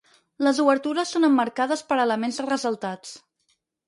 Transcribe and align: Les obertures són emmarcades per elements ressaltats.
Les 0.45 0.59
obertures 0.61 1.11
són 1.15 1.27
emmarcades 1.27 1.83
per 1.91 1.97
elements 2.05 2.39
ressaltats. 2.47 3.13